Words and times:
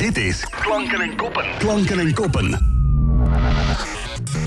Dit 0.00 0.16
is 0.16 0.46
Klanken 0.50 1.00
en 1.00 1.16
Koppen. 1.16 1.44
Klanken 1.58 1.98
en 1.98 2.14
Koppen. 2.14 2.79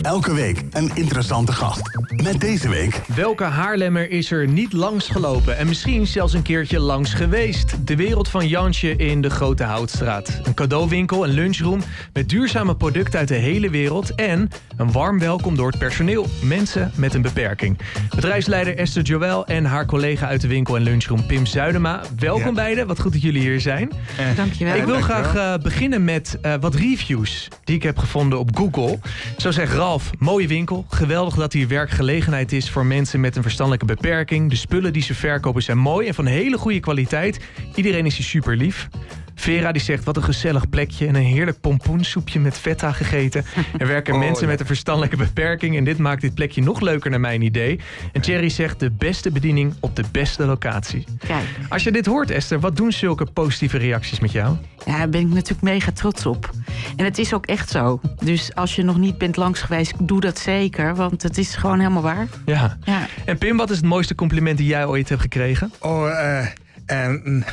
Elke 0.04 0.34
week 0.34 0.64
een 0.72 0.92
interessante 0.94 1.52
gast. 1.52 1.82
Met 2.24 2.42
deze 2.42 2.70
week... 2.70 3.02
Welke 3.16 3.44
Haarlemmer 3.44 4.10
is 4.10 4.32
er 4.32 4.48
niet 4.48 4.74
langs 4.74 5.08
gelopen 5.08 5.58
en 5.58 5.68
misschien 5.68 6.08
zelfs 6.08 6.34
een 6.34 6.42
keertje 6.42 6.80
langs 6.80 7.14
geweest? 7.14 7.88
De 7.88 7.96
wereld 7.96 8.30
van 8.30 8.48
Jansje 8.48 8.96
in 8.96 9.22
de 9.22 9.30
Grote 9.30 9.64
Houtstraat. 9.64 10.40
Een 10.44 10.54
cadeauwinkel 10.54 11.24
en 11.24 11.30
lunchroom 11.30 11.82
met 12.14 12.30
duurzame 12.30 12.76
producten 12.76 13.20
uit 13.20 13.28
de 13.28 13.36
hele 13.36 13.70
wereld... 13.70 14.16
en 14.16 14.50
een 14.78 14.92
warm 14.92 15.20
welkom 15.20 15.56
door 15.56 15.68
het 15.68 15.80
personeel, 15.80 16.28
mensen 16.44 16.92
met 16.96 17.14
een 17.14 17.22
beperking. 17.22 17.78
Bedrijfsleider 18.16 18.78
Esther 18.78 19.04
Joël 19.04 19.46
en 19.46 19.66
haar 19.66 19.86
collega 19.86 20.28
uit 20.28 20.42
de 20.42 20.48
winkel 20.48 20.76
en 20.76 20.82
lunchroom 20.82 21.26
Pim 21.26 21.46
Zuidema. 21.46 22.02
Welkom 22.20 22.46
Ja. 22.46 22.52
beiden, 22.52 22.88
wat 22.88 23.00
goed 23.00 23.12
dat 23.14 23.22
jullie 23.22 23.42
hier 23.42 23.62
zijn. 23.62 23.92
Dankjewel. 24.36 24.76
Ik 24.76 24.84
wil 24.84 24.94
dankjewel. 24.94 25.24
graag 25.24 25.36
eh, 25.58 25.64
beginnen 25.64 26.04
met 26.04 26.38
eh, 26.42 26.54
wat 26.60 26.76
reviews 26.76 27.48
die 27.64 27.76
ik 27.76 27.84
heb 27.84 27.98
gevonden 27.98 28.40
op 28.40 28.58
Google. 28.58 29.00
Zo 29.38 29.52
zegt 29.52 29.74
Ralf, 29.74 29.92
mooie 30.20 30.48
winkel. 30.48 30.86
Geweldig 30.90 31.36
dat 31.36 31.54
hier 31.54 31.68
werkgelegenheid 31.68 32.52
is 32.52 32.70
voor 32.70 32.86
mensen 32.86 33.20
met 33.20 33.36
een 33.36 33.42
verstandelijke 33.42 33.86
beperking. 33.86 34.50
De 34.50 34.56
spullen 34.56 34.94
die 34.94 35.02
ze 35.02 35.16
verkopen 35.16 35.64
zijn 35.64 35.78
mooi 35.78 36.08
en 36.08 36.14
van 36.14 36.26
hele 36.26 36.58
goede 36.58 36.80
kwaliteit. 36.80 37.40
Iedereen 37.76 38.06
is 38.06 38.18
hier 38.18 38.26
super 38.26 38.58
lief. 38.58 38.90
Vera 39.36 39.72
die 39.72 39.82
zegt, 39.82 40.04
wat 40.04 40.18
een 40.18 40.24
gezellig 40.24 40.70
plekje 40.70 41.08
en 41.08 41.16
een 41.16 41.24
heerlijk 41.24 41.60
pompoensoepje 41.62 42.40
met 42.40 42.58
feta 42.58 42.92
gegeten. 42.92 43.46
Er 43.78 43.88
werken 43.88 44.14
Oh, 44.14 44.20
mensen 44.20 44.44
ja. 44.46 44.52
met 44.52 44.60
een 44.60 44.66
verstandelijke 44.66 45.18
beperking 45.18 45.78
en 45.78 45.84
dit 45.84 45.98
maakt 45.98 46.22
dit 46.22 46.34
plekje 46.34 46.62
nog 46.62 46.80
leuker 46.82 47.10
naar 47.10 47.20
mijn 47.20 47.42
idee. 47.42 47.80
En 48.12 48.22
Thierry 48.22 48.50
zegt, 48.50 48.80
de 48.80 48.92
beste 48.92 49.32
bediening 49.32 49.74
op 49.80 49.96
de 49.96 50.04
beste 50.12 50.46
locatie. 50.46 51.06
Kijk, 51.28 51.46
Als 51.70 51.84
je 51.84 51.92
dit 51.92 52.06
hoort 52.06 52.32
Esther, 52.32 52.60
wat 52.60 52.76
doen 52.76 52.92
zulke 52.92 53.26
positieve 53.26 53.78
reacties 53.78 54.20
met 54.20 54.32
jou? 54.32 54.56
ja, 54.86 54.98
daar 54.98 55.10
ben 55.10 55.22
ik 55.22 55.28
natuurlijk 55.28 55.62
mega 55.62 55.92
trots 55.92 56.26
op. 56.26 56.50
En 56.96 57.06
het 57.06 57.18
is 57.18 57.34
ook 57.34 57.46
echt 57.46 57.70
zo. 57.70 58.00
Dus 58.24 58.56
als 58.56 58.76
je 58.76 58.84
nog 58.84 58.98
niet 58.98 59.18
bent 59.18 59.36
langs 59.38 59.62
geweest, 59.62 59.94
doe 60.00 60.20
dat 60.22 60.40
zeker. 60.40 60.96
Want 60.96 61.24
het 61.24 61.38
is 61.38 61.56
gewoon 61.56 61.80
helemaal 61.80 62.02
waar. 62.02 62.28
Ja. 62.46 62.78
Ja. 62.84 63.08
En 63.26 63.38
Pim, 63.38 63.58
wat 63.58 63.70
is 63.70 63.78
het 63.78 63.86
mooiste 63.86 64.16
compliment 64.16 64.58
die 64.58 64.68
jij 64.68 64.86
ooit 64.86 65.10
hebt 65.10 65.22
gekregen? 65.22 65.72
Oh, 65.80 66.10
eh, 66.10 66.48
en, 66.94 67.46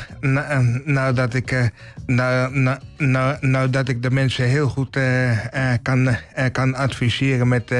nou, 0.85 1.13
dat 1.13 1.33
ik, 1.33 1.51
eh, 1.51 1.65
nou, 2.05 2.57
nou, 2.57 2.79
nou, 2.97 3.37
nou 3.41 3.69
dat 3.69 3.89
ik 3.89 4.03
de 4.03 4.11
mensen 4.11 4.45
heel 4.45 4.69
goed 4.69 4.95
eh, 4.95 5.73
eh, 5.73 5.79
kan, 5.81 6.15
kan 6.51 6.75
adviseren 6.75 7.47
met, 7.47 7.73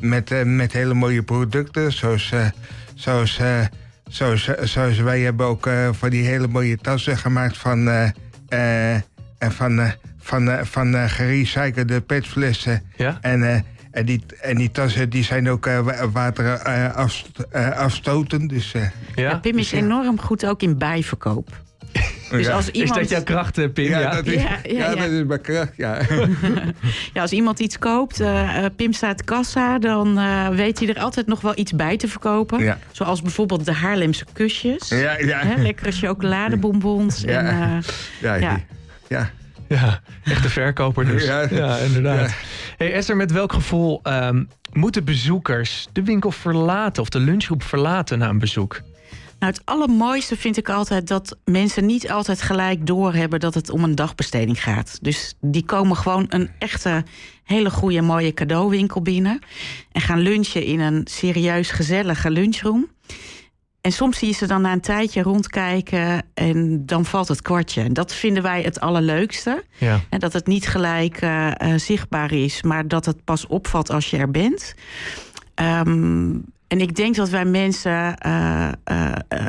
met, 0.00 0.46
met 0.46 0.72
hele 0.72 0.94
mooie 0.94 1.22
producten. 1.22 1.92
Zoals, 1.92 2.32
zoals, 2.94 3.40
zoals, 4.08 4.50
zoals 4.62 4.98
wij 4.98 5.20
hebben 5.20 5.46
ook 5.46 5.70
voor 5.92 6.10
die 6.10 6.24
hele 6.24 6.48
mooie 6.48 6.76
tassen 6.76 7.18
gemaakt 7.18 7.58
van, 7.58 7.88
en 9.40 9.52
van, 9.52 9.92
van, 10.18 10.66
van 10.66 10.94
eh, 10.94 11.04
gerecyclede 11.08 12.00
petflessen. 12.00 12.82
Ja? 12.96 13.18
En, 13.20 13.64
en, 13.90 14.06
die, 14.06 14.22
en 14.40 14.56
die 14.56 14.70
tassen 14.70 15.10
die 15.10 15.24
zijn 15.24 15.48
ook 15.50 15.66
eh, 15.66 15.80
wa- 15.80 16.10
water 16.10 16.46
eh, 16.52 16.94
afst- 16.94 17.28
eh, 17.50 17.70
afstotend. 17.70 18.48
Dus, 18.50 18.74
eh, 18.74 18.82
Ja, 19.14 19.38
Pim 19.38 19.58
is 19.58 19.72
enorm 19.72 20.20
goed 20.20 20.46
ook 20.46 20.62
in 20.62 20.78
bijverkoop. 20.78 21.48
Dus 22.30 22.46
ja. 22.46 22.52
als 22.52 22.66
Is 22.66 22.72
iemand, 22.80 22.94
dat 23.00 23.08
jouw 23.08 23.22
kracht, 23.22 23.58
eh, 23.58 23.68
Pim? 23.72 23.84
Ja, 23.84 23.98
Ja, 24.00 24.10
dat 24.14 24.26
is, 24.26 24.42
Ja, 24.42 24.48
ja, 24.48 24.58
ja, 24.62 24.90
ja. 24.90 24.94
dat 24.94 25.10
is 25.10 25.24
mijn 25.24 25.40
kracht, 25.40 25.72
ja. 25.76 25.98
ja, 27.14 27.22
als 27.22 27.30
iemand 27.32 27.60
iets 27.60 27.78
koopt, 27.78 28.20
eh, 28.20 28.64
eh, 28.64 28.70
Pim 28.76 28.92
staat 28.92 29.24
kassa... 29.24 29.78
dan 29.78 30.18
eh, 30.18 30.48
weet 30.48 30.78
hij 30.78 30.88
er 30.88 31.00
altijd 31.00 31.26
nog 31.26 31.40
wel 31.40 31.52
iets 31.54 31.72
bij 31.72 31.96
te 31.96 32.08
verkopen. 32.08 32.62
Ja. 32.62 32.78
Zoals 32.90 33.22
bijvoorbeeld 33.22 33.64
de 33.64 33.72
Haarlemse 33.72 34.24
kusjes. 34.32 34.88
Ja, 34.88 35.18
ja. 35.18 35.38
Hè, 35.38 35.62
lekkere 35.62 35.92
chocoladebonbons. 35.92 37.20
Ja. 37.26 37.38
En, 37.40 37.76
eh, 38.20 38.40
Ja, 38.40 38.60
Ja. 39.08 39.30
ja. 39.78 40.00
Echte 40.24 40.48
verkoper 40.48 41.04
dus. 41.06 41.24
Ja, 41.24 41.46
Ja. 41.50 41.76
inderdaad. 41.76 42.30
Ja. 42.30 42.36
Hey 42.76 42.92
Esther, 42.92 43.16
met 43.16 43.32
welk 43.32 43.52
gevoel 43.52 44.00
ehm, 44.02 44.44
moeten 44.72 45.04
bezoekers 45.04 45.86
de 45.92 46.02
winkel 46.02 46.30
verlaten... 46.30 47.02
of 47.02 47.08
de 47.08 47.18
lunchgroep 47.18 47.62
verlaten 47.62 48.18
na 48.18 48.28
een 48.28 48.38
bezoek? 48.38 48.80
Nou, 49.38 49.52
het 49.52 49.62
allermooiste 49.64 50.36
vind 50.36 50.56
ik 50.56 50.68
altijd 50.68 51.08
dat 51.08 51.36
mensen 51.44 51.86
niet 51.86 52.10
altijd 52.10 52.42
gelijk 52.42 52.86
doorhebben 52.86 53.40
dat 53.40 53.54
het 53.54 53.70
om 53.70 53.84
een 53.84 53.94
dagbesteding 53.94 54.62
gaat. 54.62 54.98
Dus 55.02 55.34
die 55.40 55.64
komen 55.64 55.96
gewoon 55.96 56.26
een 56.28 56.50
echte, 56.58 57.04
hele 57.44 57.70
goede, 57.70 58.00
mooie 58.00 58.34
cadeauwinkel 58.34 59.02
binnen. 59.02 59.38
En 59.92 60.00
gaan 60.00 60.18
lunchen 60.18 60.64
in 60.64 60.80
een 60.80 61.00
serieus 61.04 61.70
gezellige 61.70 62.30
lunchroom. 62.30 62.88
En 63.80 63.92
soms 63.92 64.18
zie 64.18 64.28
je 64.28 64.34
ze 64.34 64.46
dan 64.46 64.62
na 64.62 64.72
een 64.72 64.80
tijdje 64.80 65.22
rondkijken 65.22 66.22
en 66.34 66.86
dan 66.86 67.04
valt 67.04 67.28
het 67.28 67.42
kwartje. 67.42 67.82
En 67.82 67.92
dat 67.92 68.14
vinden 68.14 68.42
wij 68.42 68.62
het 68.62 68.80
allerleukste. 68.80 69.64
Ja. 69.78 70.00
En 70.08 70.18
dat 70.18 70.32
het 70.32 70.46
niet 70.46 70.66
gelijk 70.66 71.20
eh, 71.20 71.60
eh, 71.60 71.78
zichtbaar 71.78 72.32
is, 72.32 72.62
maar 72.62 72.88
dat 72.88 73.04
het 73.04 73.24
pas 73.24 73.46
opvalt 73.46 73.90
als 73.90 74.10
je 74.10 74.16
er 74.16 74.30
bent. 74.30 74.74
Ehm, 75.54 76.36
en 76.66 76.80
ik 76.80 76.96
denk 76.96 77.14
dat 77.14 77.28
wij 77.28 77.44
mensen 77.44 78.18
eh, 78.18 78.68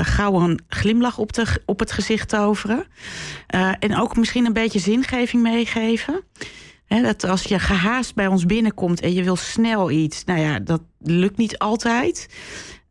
gauw 0.01 0.41
een 0.41 0.61
glimlach 0.67 1.17
op, 1.17 1.33
de, 1.33 1.61
op 1.65 1.79
het 1.79 1.91
gezicht 1.91 2.29
toveren. 2.29 2.85
En 3.79 3.97
ook 3.97 4.17
misschien 4.17 4.45
een 4.45 4.53
beetje 4.53 4.79
zingeving 4.79 5.43
meegeven. 5.43 6.23
Dat 6.87 7.23
als 7.23 7.43
je 7.43 7.59
gehaast 7.59 8.15
bij 8.15 8.27
ons 8.27 8.45
binnenkomt 8.45 9.01
en 9.01 9.13
je 9.13 9.23
wil 9.23 9.35
snel 9.35 9.91
iets, 9.91 10.23
nou 10.23 10.39
ja, 10.39 10.59
dat 10.59 10.81
lukt 10.99 11.37
niet 11.37 11.57
altijd. 11.57 12.27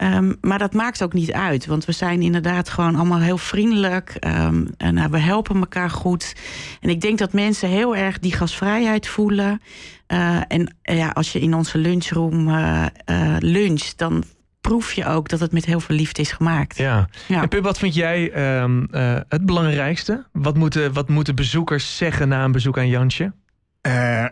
Ehm, 0.00 0.32
maar 0.40 0.58
dat 0.58 0.74
maakt 0.74 1.02
ook 1.02 1.12
niet 1.12 1.32
uit, 1.32 1.66
want 1.66 1.84
we 1.84 1.92
zijn 1.92 2.22
inderdaad 2.22 2.68
gewoon 2.68 2.94
allemaal 2.96 3.20
heel 3.20 3.38
vriendelijk. 3.38 4.16
ehm, 4.18 4.66
en 4.76 4.94
nou, 4.94 5.10
we 5.10 5.18
helpen 5.18 5.56
elkaar 5.56 5.90
goed. 5.90 6.34
En 6.80 6.88
ik 6.88 7.00
denk 7.00 7.18
dat 7.18 7.32
mensen 7.32 7.68
heel 7.68 7.96
erg 7.96 8.18
die 8.18 8.32
gasvrijheid 8.32 9.06
voelen. 9.08 9.60
Eh, 10.06 10.36
en 10.48 10.74
eh, 10.82 10.96
ja, 10.96 11.08
als 11.08 11.32
je 11.32 11.40
in 11.40 11.54
onze 11.54 11.78
lunchroom 11.78 12.48
eh 12.48 12.86
eh, 13.04 13.36
luncht, 13.38 13.98
dan 13.98 14.24
proef 14.60 14.92
je 14.92 15.06
ook 15.06 15.28
dat 15.28 15.40
het 15.40 15.52
met 15.52 15.64
heel 15.64 15.80
veel 15.80 15.96
liefde 15.96 16.22
is 16.22 16.32
gemaakt. 16.32 16.76
ja. 16.76 17.08
Ja. 17.28 17.42
En 17.42 17.48
Pim, 17.48 17.62
wat 17.62 17.78
vind 17.78 17.94
jij 17.94 18.30
ehm, 18.32 18.84
eh, 18.90 19.16
het 19.28 19.46
belangrijkste? 19.46 20.24
Wat 20.32 20.56
moeten, 20.56 20.92
wat 20.92 21.08
moeten 21.08 21.34
bezoekers 21.34 21.96
zeggen 21.96 22.28
na 22.28 22.44
een 22.44 22.52
bezoek 22.52 22.78
aan 22.78 22.88
Jansje? 22.88 23.32
Eh, 23.80 24.24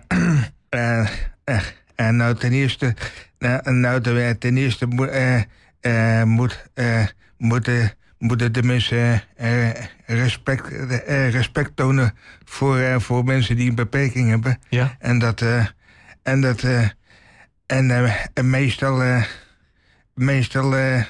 eh, 0.68 1.08
eh, 1.44 1.60
en 1.98 2.16
nou, 2.16 2.34
ten 2.34 2.52
eerste, 2.52 2.94
nou, 3.38 3.72
nou, 3.72 4.00
de- 4.00 4.36
ten 4.38 4.56
eerste 4.56 4.86
moet, 4.86 5.08
eh, 5.08 5.40
eh, 5.80 6.22
moet, 6.22 6.68
eh, 6.74 7.04
moeten, 7.38 7.92
moeten 8.18 8.52
de 8.52 8.62
mensen 8.62 9.22
eh, 9.36 9.68
respect, 10.06 10.72
eh, 11.06 11.30
respect 11.30 11.76
tonen 11.76 12.14
voor, 12.44 12.78
eh, 12.78 12.98
voor 12.98 13.24
mensen 13.24 13.56
die 13.56 13.68
een 13.68 13.74
beperking 13.74 14.28
hebben. 14.28 14.58
Ja? 14.68 14.96
En 14.98 15.18
dat, 15.18 15.40
eh, 15.40 15.66
en 16.22 16.40
dat, 16.40 16.62
eh, 16.62 16.88
en, 17.66 17.90
eh, 17.90 18.14
en 18.34 18.50
meestal, 18.50 19.02
eh, 19.02 19.22
meestal, 20.14 20.76
eh, 20.76 21.02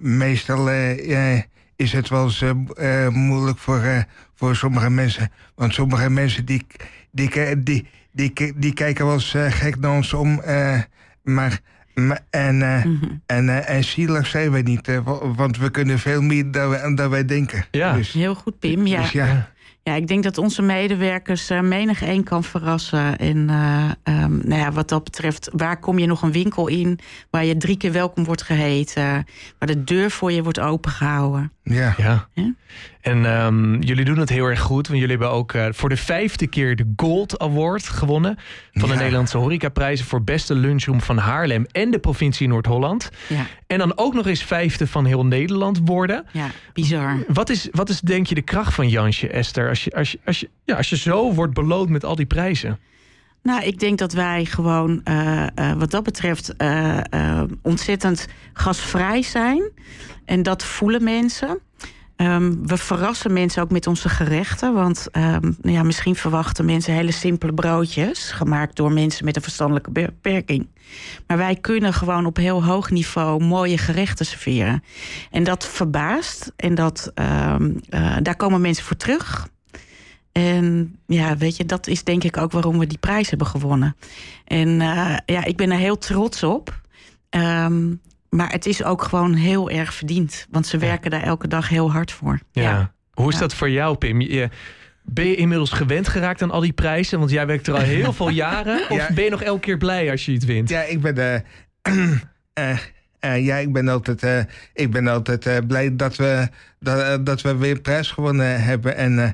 meestal 0.00 0.70
eh, 0.70 1.34
eh, 1.34 1.42
is 1.76 1.92
het 1.92 2.08
wel 2.08 2.24
eens 2.24 2.42
eh, 2.42 3.04
eh, 3.04 3.12
moeilijk 3.12 3.58
voor, 3.58 3.82
eh, 3.82 3.98
voor 4.34 4.56
sommige 4.56 4.90
mensen. 4.90 5.30
Want 5.54 5.74
sommige 5.74 6.10
mensen 6.10 6.44
die, 6.44 6.66
die, 7.10 7.62
die, 7.62 7.88
die, 8.16 8.52
die, 8.56 8.72
kijken 8.74 9.04
wel 9.04 9.14
eens 9.14 9.34
eh, 9.34 9.46
gek 9.50 9.78
naar 9.78 9.92
ons 9.94 10.12
om. 10.12 10.40
eh, 10.40 10.80
maar, 11.22 11.60
maar- 11.94 12.20
en, 12.30 12.62
eh, 12.62 12.84
Mhm. 12.84 13.04
en, 13.26 13.48
eh, 13.48 13.76
en 13.76 13.84
zielig 13.84 14.26
zijn 14.26 14.50
wij 14.50 14.62
niet, 14.62 14.86
wa- 15.04 15.32
want 15.34 15.58
we 15.58 15.70
kunnen 15.70 15.98
veel 15.98 16.22
meer 16.22 16.50
dan, 16.50 16.68
wij- 16.68 16.94
dan 16.94 17.10
wij 17.10 17.24
denken. 17.24 17.64
Ja. 17.70 17.92
Dus, 17.92 18.12
Heel 18.12 18.34
goed, 18.34 18.58
Pim. 18.58 18.86
Ja. 18.86 19.00
dus 19.00 19.10
ja. 19.12 19.54
Ja, 19.82 19.94
ik 19.94 20.06
denk 20.06 20.22
dat 20.22 20.38
onze 20.38 20.62
medewerkers 20.62 21.48
menig 21.62 22.02
één 22.02 22.22
kan 22.24 22.44
verrassen. 22.44 23.18
En 23.18 23.50
eh, 23.50 23.90
ehm, 24.02 24.36
nou 24.48 24.60
ja, 24.60 24.72
wat 24.72 24.88
dat 24.88 25.04
betreft, 25.04 25.48
waar 25.52 25.78
kom 25.78 25.98
je 25.98 26.06
nog 26.06 26.22
een 26.22 26.32
winkel 26.32 26.68
in... 26.68 26.98
waar 27.30 27.44
je 27.44 27.56
drie 27.56 27.76
keer 27.76 27.92
welkom 27.92 28.24
wordt 28.24 28.42
geheten... 28.42 29.02
waar 29.58 29.68
de 29.68 29.84
deur 29.84 30.10
voor 30.10 30.32
je 30.32 30.42
wordt 30.42 30.60
opengehouden. 30.60 31.52
Ja. 31.74 31.94
Ja. 31.96 32.28
En 33.00 33.24
ehm, 33.26 33.80
jullie 33.80 34.04
doen 34.04 34.18
het 34.18 34.28
heel 34.28 34.44
erg 34.44 34.60
goed. 34.60 34.86
Want 34.88 35.00
jullie 35.00 35.16
hebben 35.16 35.30
ook 35.36 35.52
eh, 35.52 35.66
voor 35.70 35.88
de 35.88 35.96
vijfde 35.96 36.46
keer 36.46 36.76
de 36.76 36.92
Gold 36.96 37.38
Award 37.38 37.88
gewonnen. 37.88 38.38
Van 38.72 38.88
de. 38.88 38.94
Nederlandse 38.94 39.38
horecaprijzen 39.38 40.06
voor 40.06 40.22
beste 40.22 40.54
lunchroom 40.54 41.00
van 41.00 41.18
Haarlem 41.18 41.66
en 41.72 41.90
de 41.90 41.98
provincie 41.98 42.48
Noord-Holland. 42.48 43.10
Ja, 43.28 43.46
En 43.66 43.78
dan 43.78 43.98
ook 43.98 44.14
nog 44.14 44.26
eens 44.26 44.42
vijfde 44.42 44.86
van 44.86 45.04
heel 45.04 45.26
Nederland 45.26 45.80
worden. 45.84 46.26
ja 46.32 46.50
bizar. 46.72 47.24
Wat 47.28 47.50
is, 47.50 47.68
wat 47.70 47.88
is 47.88 48.00
denk 48.00 48.26
je 48.26 48.34
de 48.34 48.42
kracht 48.42 48.74
van 48.74 48.88
Jansje, 48.88 49.28
Esther? 49.28 49.68
Als 49.68 49.84
je, 49.84 49.92
als, 49.92 50.10
je, 50.10 50.18
als, 50.24 50.40
je, 50.40 50.48
ja, 50.64 50.76
als 50.76 50.88
je 50.88 50.96
zo 50.96 51.32
wordt 51.32 51.54
beloond 51.54 51.88
met 51.88 52.04
al 52.04 52.14
die 52.16 52.26
prijzen. 52.26 52.78
Nou, 53.46 53.62
ik 53.62 53.78
denk 53.78 53.98
dat 53.98 54.12
wij 54.12 54.44
gewoon 54.44 55.00
eh, 55.04 55.46
eh, 55.54 55.72
wat 55.78 55.90
dat 55.90 56.02
betreft 56.02 56.56
eh, 56.56 57.42
ontzettend 57.62 58.26
gasvrij 58.52 59.22
zijn. 59.22 59.70
En 60.24 60.42
dat 60.42 60.64
voelen 60.64 61.04
mensen. 61.04 61.60
Ehm, 62.16 62.54
we 62.62 62.76
verrassen 62.76 63.32
mensen 63.32 63.62
ook 63.62 63.70
met 63.70 63.86
onze 63.86 64.08
gerechten. 64.08 64.74
Want 64.74 65.08
ehm, 65.10 65.52
nou 65.60 65.76
ja, 65.76 65.82
misschien 65.82 66.16
verwachten 66.16 66.64
mensen 66.64 66.92
hele 66.92 67.12
simpele 67.12 67.54
broodjes. 67.54 68.30
Gemaakt 68.30 68.76
door 68.76 68.92
mensen 68.92 69.24
met 69.24 69.36
een 69.36 69.42
verstandelijke 69.42 69.90
beperking. 69.90 70.68
Maar 71.26 71.36
wij 71.36 71.56
kunnen 71.56 71.92
gewoon 71.92 72.26
op 72.26 72.36
heel 72.36 72.64
hoog 72.64 72.90
niveau 72.90 73.44
mooie 73.44 73.78
gerechten 73.78 74.26
serveren. 74.26 74.82
En 75.30 75.44
dat 75.44 75.66
verbaast. 75.66 76.52
En 76.56 76.74
dat, 76.74 77.10
ehm, 77.14 77.70
eh, 77.88 78.16
daar 78.22 78.36
komen 78.36 78.60
mensen 78.60 78.84
voor 78.84 78.96
terug. 78.96 79.48
En 80.40 80.96
ja, 81.06 81.36
weet 81.36 81.56
je, 81.56 81.64
dat 81.64 81.86
is 81.86 82.04
denk 82.04 82.24
ik 82.24 82.36
ook 82.36 82.52
waarom 82.52 82.78
we 82.78 82.86
die 82.86 82.98
prijs 82.98 83.28
hebben 83.28 83.46
gewonnen. 83.46 83.96
En 84.44 84.80
eh, 84.80 85.16
ja, 85.26 85.44
ik 85.44 85.56
ben 85.56 85.70
er 85.70 85.78
heel 85.78 85.98
trots 85.98 86.42
op. 86.42 86.80
Ehm, 87.30 87.94
maar 88.30 88.50
het 88.52 88.66
is 88.66 88.84
ook 88.84 89.02
gewoon 89.02 89.34
heel 89.34 89.70
erg 89.70 89.94
verdiend. 89.94 90.46
Want 90.50 90.66
ze 90.66 90.78
werken 90.78 91.10
daar 91.10 91.22
elke 91.22 91.48
dag 91.48 91.68
heel 91.68 91.92
hard 91.92 92.12
voor. 92.12 92.40
Ja. 92.52 92.92
Hoe 93.12 93.28
is 93.28 93.34
Ja. 93.34 93.40
dat 93.40 93.54
voor 93.54 93.70
jou, 93.70 93.96
Pim? 93.96 94.20
Je, 94.20 94.48
ben 95.02 95.26
je 95.26 95.34
inmiddels 95.36 95.70
gewend 95.70 96.08
geraakt 96.08 96.42
aan 96.42 96.50
al 96.50 96.60
die 96.60 96.72
prijzen? 96.72 97.18
Want 97.18 97.30
jij 97.30 97.46
werkt 97.46 97.66
er 97.66 97.74
al 97.74 97.80
heel 97.80 98.12
veel 98.22 98.28
jaren. 98.28 98.80
Of 98.90 98.96
Ja. 98.96 99.08
ben 99.14 99.24
je 99.24 99.30
nog 99.30 99.42
elke 99.42 99.60
keer 99.60 99.76
blij 99.78 100.10
als 100.10 100.24
je 100.26 100.32
iets 100.32 100.44
wint? 100.44 100.68
Ja, 100.68 100.82
ik 100.82 101.00
ben. 101.00 101.44
eh, 101.82 102.78
eh, 103.20 103.44
ja, 103.44 103.56
ik 103.56 103.72
ben 103.72 103.88
altijd, 103.88 104.22
eh, 104.22 104.38
ik 104.74 104.90
ben 104.90 105.08
altijd 105.08 105.46
eh, 105.46 105.56
blij 105.66 105.96
dat 105.96 106.16
we, 106.16 106.48
dat, 106.80 107.26
dat 107.26 107.40
we 107.42 107.56
weer 107.56 107.70
een 107.70 107.82
prijs 107.82 108.10
gewonnen 108.10 108.62
hebben. 108.62 108.96
En, 108.96 109.18
eh, 109.18 109.30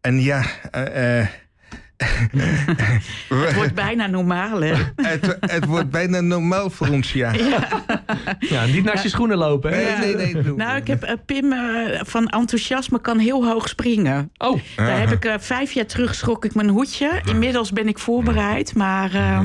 en 0.00 0.20
ja. 0.20 0.42
eh, 0.70 1.20
eh, 1.20 1.26
Het 3.28 3.54
wordt 3.54 3.74
bijna 3.74 4.06
normaal, 4.06 4.60
hè? 4.60 4.74
het, 4.96 5.36
het 5.40 5.64
wordt 5.66 5.90
bijna 5.90 6.20
normaal 6.20 6.70
voor 6.70 6.88
ons, 6.88 7.12
ja. 7.12 7.32
Ja, 8.38 8.64
niet 8.66 8.84
naast 8.84 9.02
je 9.02 9.08
schoenen 9.08 9.36
lopen. 9.38 9.72
Hè? 9.72 9.98
Nee, 9.98 10.14
nee, 10.16 10.34
nee. 10.34 10.54
Nou, 10.54 10.76
ik 10.76 10.86
heb 10.86 11.18
Pim 11.26 11.54
van 12.04 12.28
enthousiasme 12.28 13.00
kan 13.00 13.18
heel 13.18 13.46
hoog 13.46 13.68
springen. 13.68 14.30
Oh, 14.36 14.60
Daar 14.76 14.98
heb 14.98 15.10
ik 15.10 15.24
eh, 15.24 15.34
vijf 15.38 15.72
jaar 15.72 15.86
terug 15.86 16.14
schrok 16.14 16.44
ik 16.44 16.54
mijn 16.54 16.68
hoedje. 16.68 17.20
Inmiddels 17.24 17.72
ben 17.72 17.88
ik 17.88 17.98
voorbereid, 17.98 18.74
maar 18.74 19.14
eh, 19.14 19.40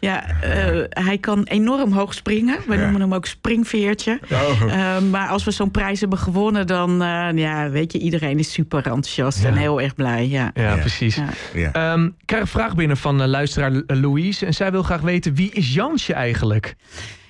ja, 0.00 0.40
eh, 0.40 0.82
hij 0.88 1.18
kan 1.18 1.42
enorm 1.44 1.92
hoog 1.92 2.14
springen. 2.14 2.58
We 2.66 2.76
noemen 2.76 3.00
hem 3.00 3.14
ook 3.14 3.26
springveertje. 3.26 4.20
Oh. 4.32 4.62
Eh, 4.62 5.02
maar 5.10 5.28
als 5.28 5.44
we 5.44 5.50
zo'n 5.50 5.70
prijs 5.70 6.00
hebben 6.00 6.18
gewonnen, 6.18 6.66
dan 6.66 7.02
eh, 7.02 7.28
ja, 7.34 7.70
weet 7.70 7.92
je, 7.92 7.98
iedereen 7.98 8.38
is 8.38 8.52
super 8.52 8.78
enthousiast 8.78 9.44
en 9.44 9.54
heel 9.54 9.80
erg 9.80 9.94
blij. 9.94 10.28
Ja. 10.28 10.50
ja, 10.54 10.62
Ja. 10.62 10.76
precies. 10.76 11.16
Ja. 11.16 11.28
Ja. 11.54 11.72
Ehm, 11.72 12.04
ik 12.04 12.12
krijg 12.24 12.42
een 12.42 12.48
vraag 12.48 12.74
binnen 12.74 12.96
van 12.96 13.26
luisteraar 13.26 13.72
Louise. 13.86 14.46
En 14.46 14.54
zij 14.54 14.70
wil 14.70 14.82
graag 14.82 15.00
weten, 15.00 15.34
wie 15.34 15.50
is 15.52 15.74
Jansje 15.74 16.12
eigenlijk? 16.14 16.74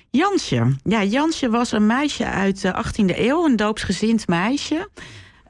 Jansje. 0.09 0.75
Ja, 0.83 1.03
Jansje 1.03 1.49
was 1.49 1.71
een 1.71 1.85
meisje 1.85 2.25
uit 2.25 2.61
de 2.61 2.73
18e 2.73 3.17
eeuw, 3.19 3.45
een 3.45 3.55
doopsgezind 3.55 4.27
meisje. 4.27 4.89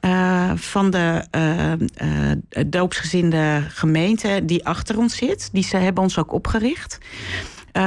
Eh, 0.00 0.52
van 0.54 0.90
de 0.90 1.24
eh, 1.30 2.66
doopsgezinde 2.66 3.64
gemeente 3.68 4.40
die 4.44 4.66
achter 4.66 4.98
ons 4.98 5.16
zit. 5.16 5.48
Die 5.52 5.64
ze 5.64 5.76
hebben 5.76 6.02
ons 6.02 6.18
ook 6.18 6.32
opgericht. 6.32 6.98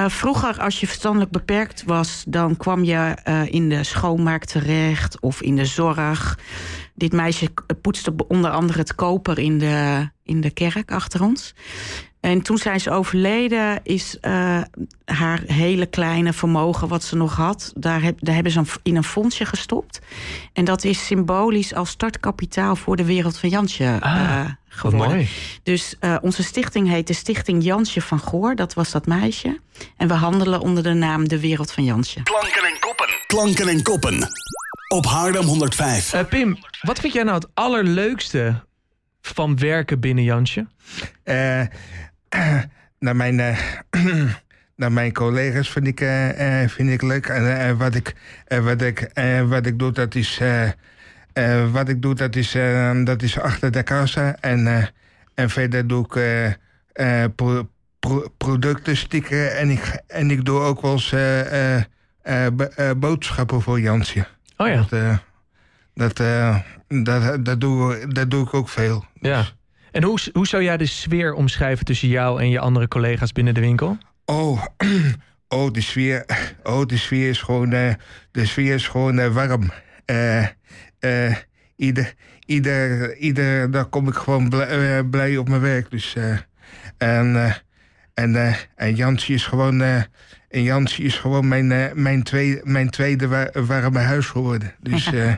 Vroeger, 0.07 0.59
als 0.59 0.79
je 0.79 0.87
verstandelijk 0.87 1.31
beperkt 1.31 1.83
was, 1.83 2.23
dan 2.27 2.57
kwam 2.57 2.83
je 2.83 3.15
in 3.49 3.69
de 3.69 3.83
schoonmaak 3.83 4.45
terecht 4.45 5.19
of 5.19 5.41
in 5.41 5.55
de 5.55 5.65
zorg. 5.65 6.39
Dit 6.95 7.11
meisje 7.11 7.49
poetste 7.81 8.13
onder 8.27 8.51
andere 8.51 8.79
het 8.79 8.95
koper 8.95 9.39
in 9.39 9.57
de, 9.57 10.09
in 10.23 10.41
de 10.41 10.51
kerk 10.51 10.91
achter 10.91 11.23
ons. 11.23 11.53
En 12.21 12.41
toen 12.41 12.57
zij 12.57 12.75
is 12.75 12.89
overleden, 12.89 13.79
is 13.83 14.19
eh, 14.19 14.61
haar 15.05 15.41
hele 15.45 15.85
kleine 15.85 16.33
vermogen 16.33 16.87
wat 16.87 17.03
ze 17.03 17.15
nog 17.15 17.35
had, 17.35 17.73
daar, 17.75 18.01
heb, 18.01 18.17
daar 18.19 18.33
hebben 18.33 18.51
ze 18.51 18.59
een- 18.59 18.67
in 18.83 18.95
een 18.95 19.03
fondsje 19.03 19.45
gestopt. 19.45 19.99
En 20.53 20.65
dat 20.65 20.83
is 20.83 21.05
symbolisch 21.05 21.73
als 21.73 21.89
startkapitaal 21.89 22.75
voor 22.75 22.95
de 22.95 23.05
wereld 23.05 23.37
van 23.37 23.49
Jansje 23.49 23.97
Ah, 23.99 24.15
eh, 24.21 24.39
Wat 24.45 24.55
geworden. 24.67 25.07
mooi. 25.09 25.29
Dus 25.63 25.95
eh, 25.99 26.15
onze 26.21 26.43
stichting 26.43 26.87
heet 26.89 27.07
de 27.07 27.13
Stichting 27.13 27.63
Jansje 27.63 28.01
van 28.01 28.19
Goor. 28.19 28.55
Dat 28.55 28.73
was 28.73 28.91
dat 28.91 29.05
meisje. 29.05 29.59
En 29.97 30.07
we 30.07 30.13
handelen 30.13 30.59
onder 30.61 30.83
de 30.83 30.93
naam 30.93 31.27
De 31.27 31.39
Wereld 31.39 31.71
van 31.71 31.83
Jansje. 31.83 32.23
Klanken 32.23 32.63
en 32.63 32.79
koppen. 32.79 33.07
Klanken 33.27 33.67
en 33.67 33.83
koppen. 33.83 34.27
Op 34.93 35.05
Haarlem 35.05 35.45
105. 35.45 36.13
Eh, 36.13 36.25
Pim, 36.25 36.57
wat 36.81 36.99
vind 36.99 37.13
jij 37.13 37.23
nou 37.23 37.35
het 37.35 37.47
allerleukste 37.53 38.63
van 39.21 39.57
werken 39.57 39.99
binnen 39.99 40.23
Jansje? 40.23 40.67
Eh, 41.23 41.61
naar, 42.99 43.15
mijn, 43.15 43.39
eh, 43.39 43.57
naar 44.75 44.91
mijn 44.91 45.13
collega's 45.13 45.69
vind 45.69 45.87
ik, 45.87 46.01
eh, 46.01 46.63
eh, 46.63 46.69
vind 46.69 46.89
ik 46.89 47.01
leuk. 47.01 47.25
En 47.27 47.77
wat, 47.77 47.95
ik, 47.95 48.15
wat, 48.47 48.81
ik, 48.81 49.11
wat 49.47 49.65
ik 49.65 49.79
doe, 49.79 49.91
dat 49.91 50.15
is. 50.15 50.41
wat 51.71 51.89
ik 51.89 52.01
doe, 52.01 52.15
dat 52.15 52.35
is, 52.35 52.51
dat 53.03 53.21
is 53.21 53.39
achter 53.39 53.71
de 53.71 53.83
kassa. 53.83 54.35
En, 54.39 54.89
en 55.35 55.49
verder 55.49 55.87
doe 55.87 56.05
ik 56.05 56.55
pro- 57.35 57.69
pro- 57.99 58.29
producten 58.37 58.97
stikken. 58.97 59.57
En 59.57 59.69
ik, 59.69 60.01
en 60.07 60.31
ik 60.31 60.45
doe 60.45 60.59
ook 60.59 60.81
wel 60.81 60.91
eens 60.91 61.13
bo- 62.53 62.95
boodschappen 62.97 63.61
voor 63.61 63.79
Jansje. 63.79 64.25
Oh 64.57 64.67
ja, 64.67 64.85
Dat, 65.93 66.17
dat, 66.17 66.17
dat, 66.87 67.45
dat, 67.45 67.61
doe, 67.61 68.07
dat 68.07 68.31
doe 68.31 68.45
ik 68.45 68.53
ook 68.53 68.69
veel. 68.69 69.05
ja. 69.13 69.45
En 69.91 70.03
hoe, 70.03 70.19
hoe 70.33 70.47
zou 70.47 70.63
jij 70.63 70.77
de 70.77 70.85
sfeer 70.85 71.33
omschrijven 71.33 71.85
tussen 71.85 72.07
jou 72.07 72.41
en 72.41 72.49
je 72.49 72.59
andere 72.59 72.87
collega's 72.87 73.31
binnen 73.31 73.53
de 73.53 73.59
winkel? 73.59 73.97
Oh, 74.25 74.63
oh, 75.47 75.71
de 75.71 75.81
sfeer. 75.81 76.25
Oh, 76.63 76.85
de 76.85 76.97
sfeer 76.97 77.29
is 77.29 77.41
gewoon, 77.41 77.73
eh, 77.73 77.93
de 78.31 78.45
sfeer 78.45 78.73
is 78.73 78.87
gewoon 78.87 79.19
eh, 79.19 79.33
warm. 79.33 79.71
Eh, 80.05 80.45
eh, 80.99 81.35
ieder, 81.75 82.13
ieder, 82.45 83.15
ieder 83.17 83.71
dag 83.71 83.89
kom 83.89 84.07
ik 84.07 84.13
gewoon 84.15 84.49
blij, 84.49 84.97
eh, 84.97 85.09
blij 85.09 85.37
op 85.37 85.49
mijn 85.49 85.61
werk. 85.61 85.89
Dus, 85.91 86.15
eh, 86.15 86.37
en, 86.97 87.35
eh, 87.45 87.53
en, 88.13 88.35
eh, 88.35 88.55
en 88.75 88.95
Jansje 88.95 89.33
is 89.33 89.45
gewoon, 89.45 89.81
eh, 89.81 89.95
en 90.49 90.63
Jansje 90.63 91.03
is 91.03 91.15
gewoon 91.15 91.47
mijn, 91.47 91.71
eh, 91.71 91.93
mijn, 91.93 92.23
tweede, 92.23 92.61
mijn 92.63 92.89
tweede 92.89 93.27
wa- 93.27 93.49
warme 93.53 93.99
huis 93.99 94.25
geworden. 94.25 94.73
Dus, 94.79 95.05
eh, 95.13 95.33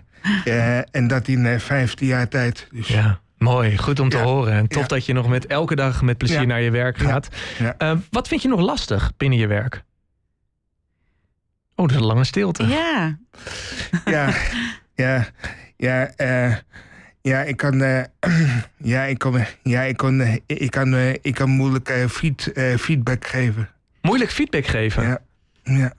eh, 0.46 0.84
en 0.92 1.08
dat 1.08 1.28
in 1.28 1.46
eh, 1.46 1.60
15 1.60 2.08
jaar 2.08 2.28
tijd. 2.28 2.68
Dus, 2.72 2.88
Ja, 2.88 3.20
mooi. 3.44 3.78
Goed 3.78 4.00
om 4.00 4.10
te 4.10 4.18
Ja. 4.18 4.24
horen. 4.24 4.54
En 4.54 4.68
tof 4.68 4.82
Ja. 4.82 4.88
dat 4.88 5.06
je 5.06 5.14
nog 5.14 5.28
met 5.28 5.46
elke 5.46 5.76
dag 5.76 6.02
met 6.02 6.18
plezier 6.18 6.40
Ja. 6.40 6.46
naar 6.46 6.62
je 6.62 6.72
werk 6.72 6.98
gaat. 6.98 7.28
Ja. 7.60 7.76
Eh, 7.78 7.98
wat 8.10 8.28
vind 8.28 8.42
je 8.42 8.48
nog 8.48 8.60
lastig 8.60 9.12
binnen 9.18 9.40
je 9.40 9.48
werk? 9.48 9.84
Oh, 11.76 11.86
dat 11.88 11.90
is 11.90 11.96
een 12.02 12.08
lange 12.08 12.24
stilte. 12.24 12.66
Ja, 12.68 13.18
ja, 14.06 14.34
ja, 14.96 15.26
ja, 15.78 16.08
eh, 16.16 16.56
ja, 17.22 17.42
ik 17.42 17.58
kan, 17.58 17.82
eh, 17.82 18.04
ja, 18.94 19.04
ik 19.04 19.18
kan, 19.18 19.46
ja, 19.64 19.82
ik 19.82 19.98
kan, 19.98 20.22
eh, 20.22 20.36
ik 20.46 20.72
kan, 20.72 20.94
eh, 20.94 21.10
ik 21.22 21.34
kan 21.34 21.50
moeilijk 21.50 21.90
eh, 21.90 22.06
feed, 22.08 22.52
eh, 22.52 22.76
feedback 22.78 23.26
geven. 23.28 23.70
Moeilijk 24.02 24.32
feedback 24.32 24.66
geven. 24.66 25.04
Ja, 25.04 25.20
ja, 25.64 25.94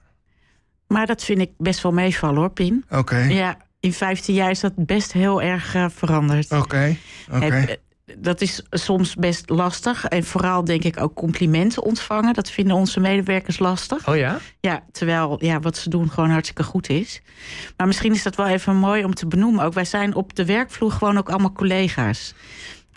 maar 0.87 1.07
dat 1.07 1.25
vind 1.25 1.41
ik 1.41 1.51
best 1.59 1.83
wel 1.83 1.93
meevallen 1.93 2.37
hoor, 2.37 2.51
Pien. 2.51 2.85
oké, 2.91 3.17
Ja, 3.17 3.57
in 3.85 3.93
15 3.93 4.35
jaar 4.35 4.51
is 4.51 4.61
dat 4.61 4.73
best 4.77 5.13
heel 5.13 5.43
erg 5.43 5.75
eh, 5.75 5.87
veranderd. 5.95 6.51
oké, 7.33 7.47
eh, 7.51 7.63
dat 8.19 8.41
is 8.41 8.63
soms 8.71 9.15
best 9.15 9.51
lastig. 9.51 10.05
En 10.05 10.25
vooral 10.25 10.65
denk 10.65 10.85
ik 10.85 11.01
ook 11.01 11.15
complimenten 11.15 11.83
ontvangen. 11.83 12.35
Dat 12.35 12.51
vinden 12.51 12.77
onze 12.77 13.01
medewerkers 13.01 13.59
lastig. 13.59 14.09
Oh 14.09 14.17
ja? 14.17 14.39
Ja, 14.61 14.83
terwijl 14.93 15.37
ja, 15.45 15.61
wat 15.61 15.77
ze 15.77 15.89
doen 15.89 16.11
gewoon 16.11 16.31
hartstikke 16.31 16.63
goed 16.63 16.89
is. 16.89 17.23
Maar 17.77 17.87
misschien 17.87 18.13
is 18.13 18.23
dat 18.23 18.37
wel 18.37 18.47
even 18.47 18.77
mooi 18.77 19.05
om 19.05 19.15
te 19.15 19.27
benoemen. 19.27 19.65
Ook 19.65 19.75
wij 19.75 19.85
zijn 19.85 20.15
op 20.15 20.35
de 20.35 20.45
werkvloer 20.45 20.91
gewoon 20.91 21.19
ook 21.19 21.29
allemaal 21.29 21.53
collega's. 21.53 22.35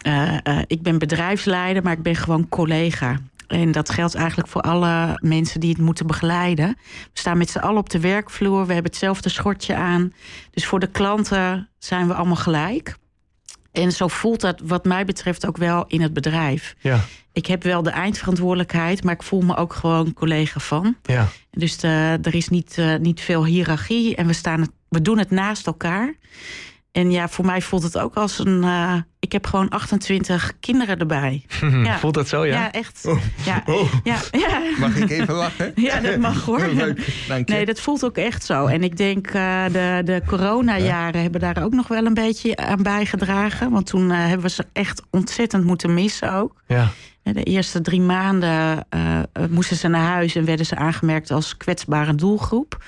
Eh, 0.01 0.37
eh, 0.43 0.59
ik 0.67 0.81
ben 0.81 0.97
bedrijfsleider, 0.97 1.83
maar 1.83 1.93
ik 1.93 2.01
ben 2.01 2.15
gewoon 2.15 2.49
collega. 2.49 3.19
En 3.47 3.71
dat 3.71 3.89
geldt 3.89 4.15
eigenlijk 4.15 4.47
voor 4.47 4.61
alle 4.61 5.19
mensen 5.21 5.59
die 5.59 5.69
het 5.69 5.79
moeten 5.79 6.07
begeleiden. 6.07 6.77
We 7.13 7.19
staan 7.19 7.37
met 7.37 7.49
z'n 7.49 7.57
allen 7.57 7.79
op 7.79 7.89
de 7.89 7.99
werkvloer. 7.99 8.65
We 8.65 8.73
hebben 8.73 8.91
hetzelfde 8.91 9.29
schortje 9.29 9.75
aan. 9.75 10.13
Dus 10.51 10.65
voor 10.65 10.79
de 10.79 10.91
klanten 10.91 11.69
zijn 11.77 12.07
we 12.07 12.13
allemaal 12.13 12.35
gelijk. 12.35 12.97
En 13.71 13.91
zo 13.91 14.07
voelt 14.07 14.41
dat 14.41 14.61
wat 14.63 14.85
mij 14.85 15.05
betreft 15.05 15.47
ook 15.47 15.57
wel 15.57 15.85
in 15.87 16.01
het 16.01 16.13
bedrijf. 16.13 16.75
Ja. 16.79 16.99
Ik 17.33 17.45
heb 17.45 17.63
wel 17.63 17.83
de 17.83 17.89
eindverantwoordelijkheid, 17.89 19.03
maar 19.03 19.13
ik 19.13 19.23
voel 19.23 19.41
me 19.41 19.55
ook 19.55 19.73
gewoon 19.73 20.13
collega 20.13 20.59
van. 20.59 20.95
Ja. 21.03 21.27
Dus 21.51 21.77
eh, 21.77 22.11
er 22.11 22.35
is 22.35 22.49
niet, 22.49 22.77
eh, 22.77 22.95
niet 22.95 23.21
veel 23.21 23.45
hiërarchie 23.45 24.15
en 24.15 24.27
we, 24.27 24.33
staan 24.33 24.61
het, 24.61 24.71
we 24.89 25.01
doen 25.01 25.17
het 25.17 25.31
naast 25.31 25.67
elkaar. 25.67 26.15
En 26.97 27.11
ja, 27.11 27.27
voor 27.29 27.45
mij 27.45 27.61
voelt 27.61 27.83
het 27.83 27.97
ook 27.97 28.15
als 28.15 28.39
een. 28.39 28.63
eh, 28.63 28.93
ik 29.19 29.31
heb 29.31 29.45
gewoon 29.45 29.69
28 29.69 30.51
kinderen 30.59 30.97
erbij. 30.99 31.45
Ja. 31.83 31.97
Voelt 31.99 32.13
dat 32.13 32.27
zo, 32.27 32.45
ja? 32.45 32.53
Ja, 32.53 32.71
echt. 32.71 33.07
Ja, 33.45 33.63
Oh. 33.75 33.93
ja, 34.03 34.15
ja. 34.31 34.61
Mag 34.79 34.95
ik 34.95 35.09
even 35.09 35.33
lachen? 35.33 35.71
Ja, 35.87 35.99
dat 35.99 36.17
mag 36.17 36.45
hoor. 36.45 36.67
Leuk, 36.67 37.25
dank 37.27 37.47
je. 37.49 37.53
Nee, 37.53 37.65
dat 37.65 37.79
voelt 37.79 38.05
ook 38.05 38.17
echt 38.17 38.45
zo. 38.45 38.65
En 38.65 38.83
ik 38.83 38.97
denk 38.97 39.27
uh, 39.33 39.65
de, 39.65 40.01
de 40.05 40.21
coronajaren 40.27 41.21
hebben 41.21 41.41
daar 41.41 41.63
ook 41.63 41.73
nog 41.73 41.87
wel 41.87 42.05
een 42.05 42.13
beetje 42.13 42.55
aan 42.55 42.83
bijgedragen. 42.83 43.71
Want 43.71 43.85
toen 43.85 44.09
uh, 44.09 44.17
hebben 44.17 44.41
we 44.41 44.49
ze 44.49 44.65
echt 44.73 45.01
ontzettend 45.11 45.63
moeten 45.65 45.93
missen 45.93 46.33
ook. 46.33 46.61
Ja. 46.67 46.89
De 47.33 47.43
eerste 47.43 47.81
drie 47.81 48.01
maanden 48.01 48.85
uh, 48.95 49.19
moesten 49.49 49.77
ze 49.77 49.87
naar 49.87 50.11
huis 50.11 50.35
en 50.35 50.45
werden 50.45 50.65
ze 50.65 50.75
aangemerkt 50.75 51.31
als 51.31 51.57
kwetsbare 51.57 52.15
doelgroep. 52.15 52.83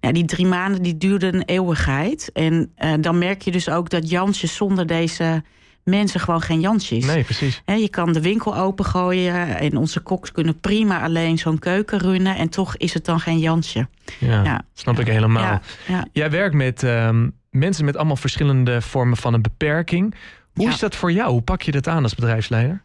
Ja, 0.00 0.12
die 0.12 0.24
drie 0.24 0.46
maanden 0.46 0.82
die 0.82 0.98
duurden 0.98 1.34
een 1.34 1.42
eeuwigheid. 1.44 2.30
En 2.32 2.72
uh, 2.78 2.92
dan 3.00 3.18
merk 3.18 3.42
je 3.42 3.50
dus 3.50 3.68
ook 3.68 3.90
dat 3.90 4.10
Jansje 4.10 4.46
zonder 4.46 4.86
deze 4.86 5.42
mensen 5.84 6.20
gewoon 6.20 6.40
geen 6.40 6.60
Jansje 6.60 6.96
is. 6.96 7.06
Nee, 7.06 7.24
precies. 7.24 7.62
He, 7.64 7.74
je 7.74 7.88
kan 7.88 8.12
de 8.12 8.20
winkel 8.20 8.56
opengooien 8.56 9.58
en 9.58 9.76
onze 9.76 10.00
koks 10.00 10.32
kunnen 10.32 10.60
prima 10.60 11.02
alleen 11.02 11.38
zo'n 11.38 11.58
keuken 11.58 11.98
runnen. 11.98 12.36
En 12.36 12.48
toch 12.48 12.76
is 12.76 12.94
het 12.94 13.04
dan 13.04 13.20
geen 13.20 13.38
Jansje. 13.38 13.88
Ja, 14.18 14.44
ja. 14.44 14.62
snap 14.74 14.98
ik 14.98 15.06
helemaal. 15.06 15.60
Ja, 15.86 16.06
Jij 16.12 16.30
werkt 16.30 16.54
met 16.54 16.82
um, 16.82 17.32
mensen 17.50 17.84
met 17.84 17.96
allemaal 17.96 18.16
verschillende 18.16 18.80
vormen 18.80 19.16
van 19.16 19.34
een 19.34 19.42
beperking. 19.42 20.14
Hoe 20.54 20.68
is 20.68 20.78
dat 20.78 20.96
voor 20.96 21.12
jou? 21.12 21.30
Hoe 21.30 21.42
pak 21.42 21.62
je 21.62 21.72
dat 21.72 21.88
aan 21.88 22.02
als 22.02 22.14
bedrijfsleider? 22.14 22.82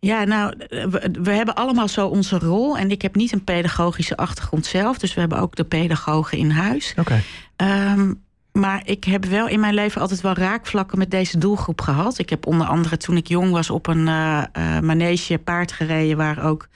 Ja, 0.00 0.24
nou, 0.24 0.54
we, 0.68 1.10
we 1.22 1.30
hebben 1.30 1.54
allemaal 1.54 1.88
zo 1.88 2.06
onze 2.06 2.38
rol. 2.38 2.78
En 2.78 2.90
ik 2.90 3.02
heb 3.02 3.14
niet 3.14 3.32
een 3.32 3.44
pedagogische 3.44 4.16
achtergrond 4.16 4.66
zelf. 4.66 4.98
Dus 4.98 5.14
we 5.14 5.20
hebben 5.20 5.38
ook 5.38 5.56
de 5.56 5.64
pedagogen 5.64 6.38
in 6.38 6.50
huis. 6.50 6.94
Oké. 6.98 7.22
Ehm, 7.56 8.12
maar 8.52 8.82
ik 8.84 9.04
heb 9.04 9.24
wel 9.24 9.48
in 9.48 9.60
mijn 9.60 9.74
leven 9.74 10.00
altijd 10.00 10.20
wel 10.20 10.34
raakvlakken 10.34 10.98
met 10.98 11.10
deze 11.10 11.38
doelgroep 11.38 11.80
gehad. 11.80 12.18
Ik 12.18 12.30
heb 12.30 12.46
onder 12.46 12.66
andere 12.66 12.96
toen 12.96 13.16
ik 13.16 13.28
jong 13.28 13.50
was 13.50 13.70
op 13.70 13.86
een 13.86 14.08
eh, 14.08 14.42
eh, 14.52 14.82
manege 14.82 15.38
paard 15.38 15.72
gereden... 15.72 16.16
waar 16.16 16.44
ook 16.44 16.68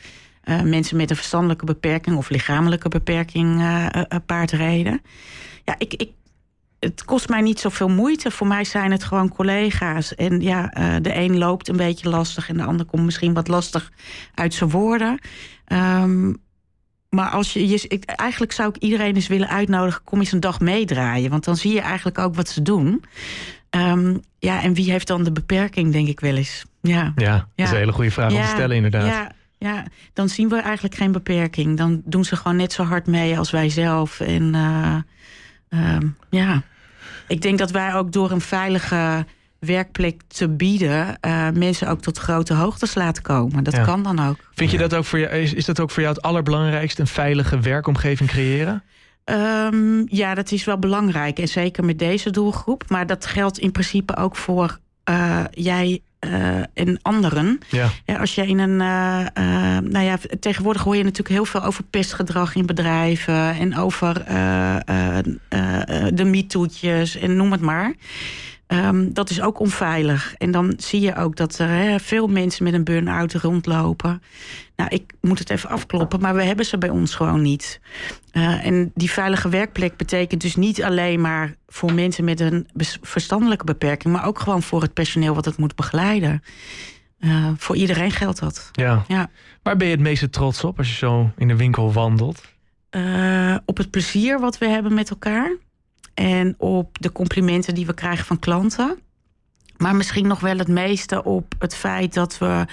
eh, 0.43 0.61
mensen 0.61 0.97
met 0.97 1.11
een 1.11 1.17
verstandelijke 1.17 1.65
beperking... 1.65 2.17
of 2.17 2.31
lichamelijke 2.31 2.89
beperking 2.89 3.62
paard 4.27 4.50
reden. 4.50 5.03
Ja, 5.65 5.75
ik, 5.79 5.95
ik, 5.95 6.11
het 6.80 7.04
kost 7.04 7.28
mij 7.28 7.40
niet 7.40 7.60
zoveel 7.60 7.88
moeite. 7.88 8.30
Voor 8.30 8.46
mij 8.46 8.64
zijn 8.64 8.90
het 8.90 9.04
gewoon 9.04 9.28
collega's. 9.28 10.14
En 10.14 10.40
ja, 10.40 10.70
eh, 10.70 10.94
de 11.02 11.14
een 11.14 11.38
loopt 11.38 11.68
een 11.68 11.76
beetje 11.76 12.08
lastig... 12.08 12.49
en 12.49 12.56
de 12.56 12.64
ander 12.64 12.87
komt 12.87 13.04
misschien 13.04 13.34
wat 13.34 13.49
lastig 13.49 13.90
uit 14.34 14.54
zijn 14.54 14.70
woorden... 14.70 15.18
Ehm, 15.64 16.32
maar 17.10 17.30
als 17.30 17.52
je, 17.52 17.68
je, 17.68 17.84
ik, 17.88 18.04
eigenlijk 18.04 18.52
zou 18.52 18.68
ik 18.68 18.76
iedereen 18.76 19.14
eens 19.14 19.26
willen 19.26 19.49
uitnodigen... 19.49 20.04
kom 20.04 20.18
eens 20.18 20.32
een 20.32 20.40
dag 20.40 20.60
meedraaien. 20.60 21.30
Want 21.30 21.44
dan 21.44 21.56
zie 21.56 21.72
je 21.72 21.80
eigenlijk 21.80 22.18
ook 22.18 22.34
wat 22.34 22.49
ze 22.49 22.62
doen. 22.62 23.04
Ehm, 23.70 24.16
ja, 24.38 24.62
en 24.62 24.75
wie 24.75 24.90
heeft 24.90 25.06
dan 25.06 25.25
de 25.25 25.32
beperking, 25.32 25.92
denk 25.92 26.08
ik 26.08 26.20
wel 26.20 26.37
eens. 26.37 26.64
Ja, 26.82 27.12
Ja, 27.16 27.37
dat 27.56 27.66
is 27.66 27.70
een 27.70 27.76
hele 27.76 27.92
goede 27.92 28.10
vraag 28.10 28.32
om 28.32 28.40
te 28.40 28.46
stellen 28.46 28.76
inderdaad. 28.76 29.06
ja, 29.06 29.32
ja, 29.58 29.84
dan 30.12 30.28
zien 30.28 30.49
we 30.49 30.60
eigenlijk 30.60 30.94
geen 30.94 31.12
beperking. 31.12 31.76
Dan 31.76 32.02
doen 32.04 32.25
ze 32.25 32.37
gewoon 32.37 32.56
net 32.56 32.72
zo 32.72 32.82
hard 32.82 33.06
mee 33.06 33.38
als 33.38 33.50
wij 33.50 33.68
zelf. 33.68 34.20
En 34.20 34.54
eh, 34.54 34.96
ehm, 35.68 36.06
ja, 36.30 36.62
ik 37.30 37.42
denk 37.42 37.58
dat 37.58 37.70
wij 37.70 37.94
ook 37.94 38.12
door 38.12 38.30
een 38.30 38.40
veilige 38.40 39.26
werkplek 39.58 40.20
te 40.28 40.49
bieden... 40.49 41.20
eh, 41.20 41.49
mensen 41.54 41.88
ook 41.88 42.00
tot 42.00 42.18
grote 42.18 42.54
hoogtes 42.54 42.94
laten 42.94 43.22
komen. 43.22 43.64
Dat 43.64 43.75
Ja. 43.75 43.84
kan 43.84 44.02
dan 44.02 44.18
ook. 44.28 44.37
Vind 44.54 44.70
je 44.70 44.78
dat 44.78 44.94
ook 44.94 45.04
voor 45.04 45.18
jou, 45.18 45.32
is, 45.34 45.54
is 45.54 45.64
dat 45.64 45.80
ook 45.80 45.90
voor 45.90 46.02
jou 46.02 46.14
het 46.14 46.25
allerbelangrijkste? 46.25 47.00
Een 47.00 47.06
veilige 47.06 47.60
werkomgeving 47.60 48.28
creëren? 48.30 48.82
Ehm, 49.25 50.02
ja, 50.06 50.34
dat 50.34 50.52
is 50.52 50.64
wel 50.64 50.78
belangrijk. 50.78 51.38
En 51.38 51.49
zeker 51.49 51.84
met 51.84 51.99
deze 51.99 52.30
doelgroep. 52.30 52.84
Maar 52.88 53.06
dat 53.06 53.26
geldt 53.26 53.58
in 53.58 53.72
principe 53.72 54.16
ook 54.16 54.37
voor 54.37 54.78
eh, 55.04 55.44
jij 55.50 56.00
eh, 56.21 56.59
en 56.75 56.99
anderen. 57.03 57.59
Ja. 57.69 57.89
Ja, 58.05 58.17
als 58.17 58.35
je 58.35 58.47
in 58.47 58.59
een. 58.59 58.81
eh, 58.81 59.21
eh, 59.21 59.83
nou 59.83 60.05
ja, 60.05 60.19
tegenwoordig 60.41 60.83
hoor 60.83 60.97
je 60.97 61.03
natuurlijk 61.03 61.29
heel 61.29 61.45
veel 61.45 61.65
over 61.65 61.85
pestgedrag 61.85 62.55
in 62.55 62.67
bedrijven. 62.67 63.59
En 63.59 63.77
over 63.77 64.25
de 66.15 66.25
MeToo'tjes 66.25 67.17
en 67.17 67.37
noem 67.37 67.53
het 67.53 67.61
maar. 67.61 67.95
Ehm, 68.71 69.12
dat 69.12 69.31
is 69.31 69.41
ook 69.41 69.59
onveilig. 69.59 70.35
En 70.39 70.50
dan 70.50 70.75
zie 70.77 71.00
je 71.00 71.17
ook 71.17 71.37
dat 71.37 71.59
er 71.59 72.00
veel 72.00 72.27
mensen 72.27 72.65
met 72.65 72.73
een 72.73 72.85
burn-out 72.85 73.33
rondlopen. 73.33 74.23
Nou, 74.77 74.91
ik 74.91 75.12
moet 75.21 75.39
het 75.39 75.50
even 75.50 75.71
afkloppen, 75.71 76.21
maar 76.21 76.35
we 76.35 76.43
hebben 76.43 76.65
ze 76.65 76.79
bij 76.79 76.89
ons 76.89 77.15
gewoon 77.15 77.43
niet. 77.43 77.81
Eh, 78.31 78.67
en 78.67 78.91
die 78.95 79.11
veilige 79.11 79.49
werkplek 79.49 79.97
betekent 79.97 80.41
dus 80.41 80.57
niet 80.57 80.83
alleen 80.83 81.21
maar 81.21 81.55
voor 81.67 81.93
mensen 81.93 82.25
met 82.25 82.41
een 82.41 82.69
verstandelijke 83.03 83.65
beperking, 83.65 84.15
maar 84.15 84.27
ook 84.27 84.39
gewoon 84.39 84.62
voor 84.62 84.83
het 84.83 84.95
personeel 84.95 85.35
wat 85.35 85.45
het 85.45 85.57
moet 85.57 85.75
begeleiden. 85.75 86.43
Eh, 87.19 87.49
voor 87.57 87.77
iedereen 87.77 88.11
geldt 88.11 88.41
dat. 88.41 88.69
ja. 88.73 89.05
Ja. 89.09 89.31
Waar 89.62 89.77
ben 89.77 89.87
je 89.87 89.93
het 89.93 90.03
meeste 90.03 90.31
trots 90.31 90.65
op 90.65 90.79
als 90.79 90.89
je 90.89 90.95
zo 90.95 91.31
in 91.37 91.49
de 91.49 91.57
winkel 91.57 91.93
wandelt? 91.93 92.43
Eh, 92.91 93.57
op 93.65 93.77
het 93.77 93.91
plezier 93.91 94.41
wat 94.41 94.59
we 94.59 94.69
hebben 94.69 94.95
met 94.95 95.11
elkaar. 95.11 95.57
En 96.14 96.55
op 96.59 96.99
de 97.00 97.12
complimenten 97.12 97.75
die 97.75 97.87
we 97.87 97.95
krijgen 97.95 98.25
van 98.26 98.38
klanten. 98.38 98.99
Maar 99.76 99.97
misschien 99.97 100.26
nog 100.26 100.40
wel 100.40 100.59
het 100.59 100.69
meeste 100.69 101.25
op 101.25 101.55
het 101.59 101.75
feit 101.75 102.14
dat 102.14 102.38
we. 102.38 102.64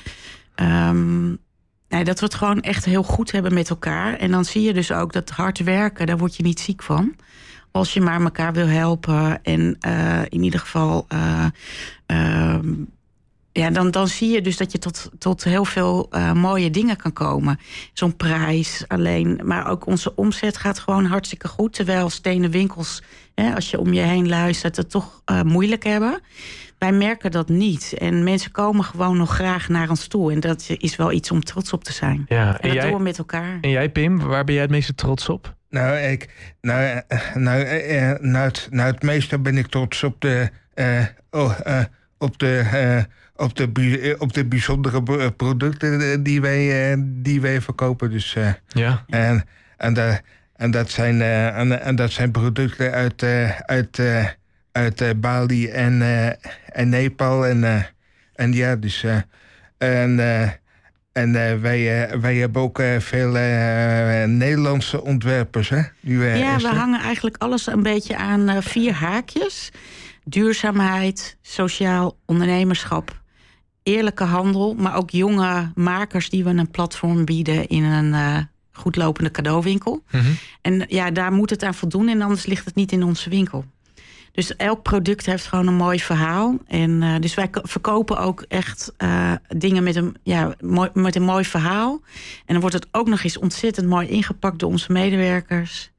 ehm, 0.55 1.27
nee, 1.89 2.03
dat 2.03 2.19
we 2.19 2.25
het 2.25 2.35
gewoon 2.35 2.61
echt 2.61 2.85
heel 2.85 3.03
goed 3.03 3.31
hebben 3.31 3.53
met 3.53 3.69
elkaar. 3.69 4.13
En 4.17 4.31
dan 4.31 4.45
zie 4.45 4.61
je 4.61 4.73
dus 4.73 4.91
ook 4.91 5.13
dat 5.13 5.29
hard 5.29 5.59
werken, 5.63 6.05
daar 6.05 6.17
word 6.17 6.35
je 6.35 6.43
niet 6.43 6.59
ziek 6.59 6.83
van. 6.83 7.15
Als 7.71 7.93
je 7.93 8.01
maar 8.01 8.21
elkaar 8.21 8.53
wil 8.53 8.67
helpen. 8.67 9.43
En 9.43 9.75
eh, 9.79 10.21
in 10.29 10.43
ieder 10.43 10.59
geval. 10.59 11.05
eh, 11.07 11.45
ehm, 12.05 12.56
ja, 13.57 13.69
dan, 13.69 13.91
dan 13.91 14.07
zie 14.07 14.31
je 14.31 14.41
dus 14.41 14.57
dat 14.57 14.71
je 14.71 14.79
tot, 14.79 15.09
tot 15.19 15.43
heel 15.43 15.65
veel 15.65 16.07
eh, 16.09 16.31
mooie 16.31 16.69
dingen 16.69 16.97
kan 16.97 17.13
komen. 17.13 17.59
Zo'n 17.93 18.15
prijs 18.15 18.83
alleen. 18.87 19.39
Maar 19.43 19.69
ook 19.69 19.85
onze 19.85 20.15
omzet 20.15 20.57
gaat 20.57 20.79
gewoon 20.79 21.05
hartstikke 21.05 21.47
goed. 21.47 21.73
Terwijl 21.73 22.09
stenen 22.09 22.51
winkels, 22.51 23.03
hè, 23.35 23.55
als 23.55 23.71
je 23.71 23.79
om 23.79 23.93
je 23.93 24.01
heen 24.01 24.27
luistert, 24.27 24.75
het 24.75 24.89
toch 24.89 25.21
eh, 25.25 25.41
moeilijk 25.41 25.83
hebben. 25.83 26.19
Wij 26.77 26.91
merken 26.91 27.31
dat 27.31 27.49
niet. 27.49 27.93
En 27.97 28.23
mensen 28.23 28.51
komen 28.51 28.83
gewoon 28.83 29.17
nog 29.17 29.33
graag 29.33 29.69
naar 29.69 29.89
ons 29.89 30.07
toe. 30.07 30.31
En 30.31 30.39
dat 30.39 30.65
is 30.77 30.95
wel 30.95 31.11
iets 31.11 31.31
om 31.31 31.43
trots 31.43 31.73
op 31.73 31.83
te 31.83 31.93
zijn. 31.93 32.25
Ja. 32.27 32.47
En 32.47 32.59
En, 32.59 32.67
dat 32.67 32.73
jij, 32.73 32.89
doen 32.89 32.97
we 32.97 33.03
met 33.03 33.17
elkaar. 33.17 33.57
en 33.61 33.69
jij, 33.69 33.89
Pim, 33.89 34.19
waar 34.19 34.43
ben 34.43 34.53
jij 34.53 34.63
het 34.63 34.71
meeste 34.71 34.95
trots 34.95 35.29
op? 35.29 35.55
Nou, 35.69 35.97
ik, 35.97 36.29
nou, 36.61 37.01
eh, 37.07 37.19
nou, 37.35 37.65
nou, 38.21 38.45
het, 38.45 38.67
nou, 38.71 38.91
het 38.91 39.03
meeste 39.03 39.39
ben 39.39 39.57
ik 39.57 39.67
trots 39.67 40.03
op 40.03 40.21
de, 40.21 40.49
eh, 40.73 41.05
oh, 41.31 41.53
eh, 41.63 41.83
op 42.17 42.37
de, 42.39 42.59
eh, 42.71 43.03
op 43.35 43.55
de, 43.55 43.99
eh, 43.99 44.21
op 44.21 44.33
de 44.33 44.45
bijzondere 44.45 45.01
eh, 45.19 45.27
producten 45.37 46.23
die 46.23 46.41
wij, 46.41 46.91
eh, 46.91 46.97
die 47.03 47.41
wij 47.41 47.61
verkopen. 47.61 48.09
Dus, 48.11 48.35
eh, 48.35 48.49
Ja. 48.67 49.03
en, 49.07 49.43
en, 49.77 49.93
da- 49.93 50.21
en, 50.55 50.71
dat 50.71 50.89
zijn, 50.89 51.21
eh, 51.21 51.57
en, 51.57 51.81
en 51.81 51.95
dat 51.95 52.11
zijn 52.11 52.31
producten 52.31 52.91
uit, 52.91 53.23
eh, 53.23 53.59
uit, 53.59 53.99
eh, 53.99 54.25
uit 54.71 55.21
Bali 55.21 55.67
en, 55.67 56.01
eh, 56.01 56.27
en 56.81 56.89
Nepal. 56.89 57.45
En, 57.45 57.63
eh, 57.63 57.83
en 58.35 58.53
ja, 58.53 58.75
dus. 58.75 59.03
eh, 59.03 59.17
en 59.77 60.19
eh, 60.19 60.49
en 61.11 61.35
eh, 61.49 61.59
wij, 61.59 62.09
wij 62.19 62.35
hebben 62.35 62.61
ook 62.61 62.79
eh, 62.79 62.99
veel 62.99 63.37
eh, 63.37 64.23
Nederlandse 64.23 65.03
ontwerpers, 65.03 65.69
hè? 65.69 65.81
Nu, 65.99 66.25
Ja, 66.25 66.57
we 66.57 66.67
hangen 66.67 66.99
eigenlijk 67.01 67.35
alles 67.37 67.67
een 67.67 67.83
beetje 67.83 68.17
aan 68.17 68.63
vier 68.63 68.93
haakjes. 68.93 69.71
Duurzaamheid, 70.29 71.37
sociaal 71.41 72.17
ondernemerschap, 72.25 73.21
eerlijke 73.83 74.23
handel... 74.23 74.73
maar 74.73 74.95
ook 74.95 75.09
jonge 75.09 75.71
makers 75.75 76.29
die 76.29 76.43
we 76.43 76.49
een 76.49 76.71
platform 76.71 77.25
bieden... 77.25 77.67
in 77.67 77.83
een 77.83 78.13
eh 78.13 78.37
goed 78.77 78.95
lopende 78.95 79.31
cadeauwinkel. 79.31 80.03
Mhm. 80.11 80.25
En 80.61 80.85
ja, 80.87 81.11
daar 81.11 81.31
moet 81.31 81.49
het 81.49 81.63
aan 81.63 81.73
voldoen 81.73 82.07
en 82.07 82.21
anders 82.21 82.45
ligt 82.45 82.65
het 82.65 82.75
niet 82.75 82.91
in 82.91 83.03
onze 83.03 83.29
winkel. 83.29 83.65
Dus 84.31 84.55
elk 84.55 84.83
product 84.83 85.25
heeft 85.25 85.47
gewoon 85.47 85.67
een 85.67 85.73
mooi 85.75 85.99
verhaal. 85.99 86.57
En 86.67 87.03
eh, 87.03 87.15
dus 87.19 87.33
wij 87.33 87.47
ko- 87.47 87.61
verkopen 87.63 88.17
ook 88.17 88.45
echt 88.47 88.93
eh, 88.97 89.31
dingen 89.47 89.83
met 89.83 89.95
een, 89.95 90.15
ja, 90.23 90.55
mooi, 90.59 90.89
met 90.93 91.15
een 91.15 91.23
mooi 91.23 91.45
verhaal. 91.45 92.01
En 92.45 92.53
dan 92.53 92.59
wordt 92.59 92.75
het 92.75 92.87
ook 92.91 93.07
nog 93.07 93.23
eens 93.23 93.37
ontzettend 93.37 93.87
mooi 93.87 94.07
ingepakt 94.07 94.59
door 94.59 94.69
onze 94.69 94.91
medewerkers. 94.91 95.91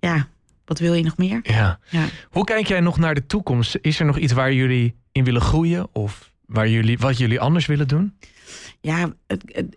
Ja, 0.00 0.28
wat 0.64 0.78
wil 0.78 0.94
je 0.94 1.04
nog 1.04 1.16
meer? 1.16 1.40
ja. 1.42 1.78
Ja. 1.90 2.04
Hoe 2.30 2.44
kijk 2.44 2.66
jij 2.66 2.80
nog 2.80 2.98
naar 2.98 3.14
de 3.14 3.26
toekomst? 3.26 3.78
Is 3.80 4.00
er 4.00 4.06
nog 4.06 4.18
iets 4.18 4.32
waar 4.32 4.52
jullie 4.52 4.94
in 5.12 5.24
willen 5.24 5.40
groeien? 5.40 5.88
Of 5.92 6.32
waar 6.46 6.68
jullie, 6.68 6.98
wat 6.98 7.18
jullie 7.18 7.40
anders 7.40 7.66
willen 7.66 7.88
doen? 7.88 8.14
Ja, 8.80 9.12